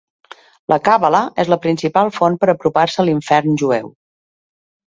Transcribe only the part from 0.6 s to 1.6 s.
La càbala és la